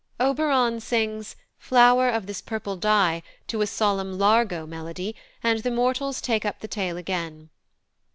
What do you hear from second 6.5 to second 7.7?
the tale again.